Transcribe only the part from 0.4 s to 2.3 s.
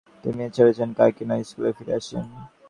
তা ছেড়ে কাকিনা স্কুলে ফিরে আসেন।